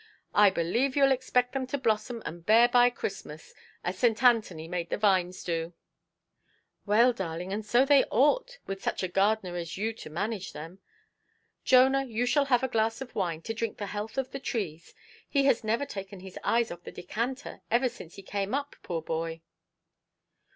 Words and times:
I 0.33 0.49
believe 0.49 0.95
youʼll 0.95 1.11
expect 1.11 1.53
them 1.53 1.67
to 1.67 1.77
blossom 1.77 2.23
and 2.25 2.43
bear 2.43 2.67
by 2.67 2.89
Christmas, 2.89 3.53
as 3.83 3.99
St. 3.99 4.23
Anthony 4.23 4.67
made 4.67 4.89
the 4.89 4.97
vines 4.97 5.43
do". 5.43 5.73
"Well, 6.87 7.13
darling, 7.13 7.53
and 7.53 7.63
so 7.63 7.85
they 7.85 8.05
ought, 8.05 8.57
with 8.65 8.81
such 8.81 9.03
a 9.03 9.07
gardener 9.07 9.55
as 9.57 9.77
you 9.77 9.93
to 9.93 10.09
manage 10.09 10.53
them.—Jonah, 10.53 12.05
you 12.05 12.25
shall 12.25 12.45
have 12.45 12.63
a 12.63 12.67
glass 12.67 12.99
of 13.01 13.13
wine, 13.13 13.43
to 13.43 13.53
drink 13.53 13.77
the 13.77 13.85
health 13.93 14.17
of 14.17 14.31
the 14.31 14.39
trees. 14.39 14.95
He 15.29 15.45
has 15.45 15.63
never 15.63 15.85
taken 15.85 16.21
his 16.21 16.39
eyes 16.43 16.71
off 16.71 16.83
the 16.83 16.91
decanter, 16.91 17.61
ever 17.69 17.87
since 17.87 18.15
he 18.15 18.23
came 18.23 18.55
up, 18.55 18.75
poor 18.81 19.03
boy". 19.03 19.43